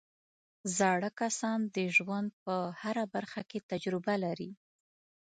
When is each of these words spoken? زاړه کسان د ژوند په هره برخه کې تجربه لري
زاړه 0.77 1.09
کسان 1.19 1.59
د 1.75 1.77
ژوند 1.95 2.29
په 2.43 2.55
هره 2.81 3.03
برخه 3.13 3.41
کې 3.49 3.65
تجربه 3.71 4.13
لري 4.25 4.51